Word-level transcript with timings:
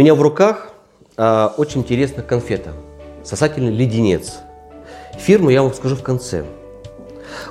У 0.00 0.02
меня 0.02 0.14
в 0.14 0.22
руках 0.22 0.72
а, 1.18 1.52
очень 1.58 1.82
интересная 1.82 2.24
конфета. 2.24 2.72
Сосательный 3.22 3.70
леденец. 3.70 4.38
Фирму 5.18 5.50
я 5.50 5.62
вам 5.62 5.74
скажу 5.74 5.94
в 5.94 6.02
конце. 6.02 6.46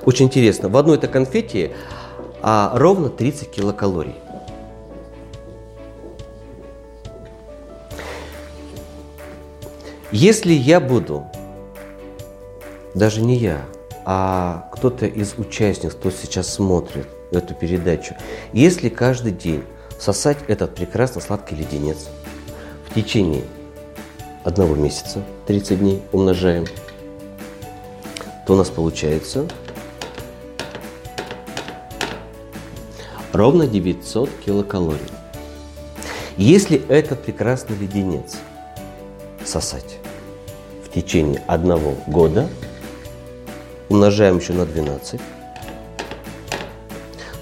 Очень 0.03 0.25
интересно. 0.25 0.67
В 0.67 0.75
одной 0.75 0.97
этой 0.97 1.11
конфете 1.11 1.73
а, 2.41 2.71
ровно 2.73 3.09
30 3.09 3.51
килокалорий. 3.51 4.15
Если 10.11 10.53
я 10.53 10.79
буду, 10.79 11.27
даже 12.95 13.21
не 13.21 13.35
я, 13.35 13.61
а 14.05 14.71
кто-то 14.73 15.05
из 15.05 15.35
участников, 15.37 15.99
кто 15.99 16.09
сейчас 16.09 16.51
смотрит 16.51 17.07
эту 17.31 17.53
передачу, 17.53 18.15
если 18.53 18.89
каждый 18.89 19.33
день 19.33 19.63
сосать 19.99 20.39
этот 20.47 20.73
прекрасно 20.73 21.21
сладкий 21.21 21.53
леденец 21.53 22.07
в 22.89 22.95
течение 22.95 23.43
одного 24.43 24.75
месяца, 24.75 25.23
30 25.47 25.79
дней 25.79 26.01
умножаем, 26.11 26.65
то 28.47 28.53
у 28.53 28.55
нас 28.55 28.69
получается 28.69 29.47
ровно 33.31 33.67
900 33.67 34.29
килокалорий. 34.45 34.99
Если 36.37 36.81
этот 36.87 37.21
прекрасный 37.23 37.77
леденец 37.77 38.37
сосать 39.45 39.97
в 40.83 40.91
течение 40.91 41.43
одного 41.47 41.95
года, 42.07 42.49
умножаем 43.89 44.37
еще 44.39 44.53
на 44.53 44.65
12, 44.65 45.19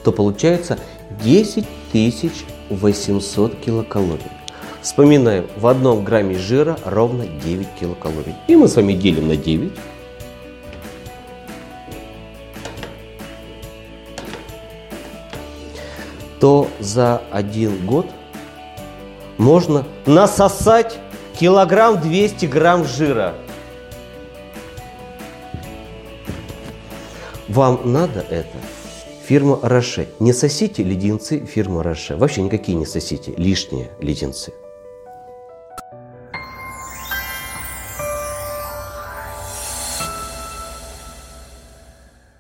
то 0.03 0.11
получается 0.11 0.77
10 1.23 1.65
800 2.69 3.59
килокалорий. 3.59 4.31
Вспоминаем, 4.81 5.47
в 5.57 5.67
одном 5.67 6.03
грамме 6.03 6.37
жира 6.37 6.77
ровно 6.85 7.25
9 7.25 7.67
килокалорий. 7.79 8.35
И 8.47 8.55
мы 8.55 8.67
с 8.67 8.75
вами 8.75 8.93
делим 8.93 9.27
на 9.27 9.35
9. 9.35 9.71
то 16.39 16.67
за 16.79 17.21
один 17.31 17.85
год 17.85 18.05
можно 19.37 19.85
насосать 20.05 20.99
килограмм 21.39 21.99
200 22.01 22.45
грамм 22.45 22.85
жира. 22.85 23.35
Вам 27.47 27.81
надо 27.85 28.25
это? 28.29 28.57
Фирма 29.25 29.59
Роше. 29.61 30.07
Не 30.19 30.33
сосите 30.33 30.83
леденцы 30.83 31.45
фирмы 31.45 31.83
Роше. 31.83 32.15
Вообще 32.15 32.41
никакие 32.41 32.77
не 32.77 32.85
сосите 32.85 33.33
лишние 33.35 33.91
леденцы. 33.99 34.53